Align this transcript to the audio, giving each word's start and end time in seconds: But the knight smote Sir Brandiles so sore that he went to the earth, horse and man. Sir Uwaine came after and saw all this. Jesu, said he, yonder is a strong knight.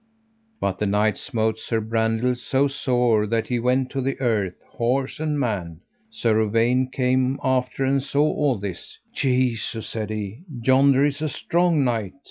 But 0.59 0.79
the 0.79 0.87
knight 0.87 1.19
smote 1.19 1.59
Sir 1.59 1.79
Brandiles 1.79 2.41
so 2.41 2.67
sore 2.67 3.27
that 3.27 3.49
he 3.49 3.59
went 3.59 3.91
to 3.91 4.01
the 4.01 4.19
earth, 4.19 4.55
horse 4.71 5.19
and 5.19 5.39
man. 5.39 5.81
Sir 6.09 6.41
Uwaine 6.43 6.91
came 6.91 7.37
after 7.43 7.85
and 7.85 8.01
saw 8.01 8.23
all 8.23 8.55
this. 8.57 8.97
Jesu, 9.13 9.81
said 9.81 10.09
he, 10.09 10.39
yonder 10.65 11.05
is 11.05 11.21
a 11.21 11.29
strong 11.29 11.83
knight. 11.83 12.13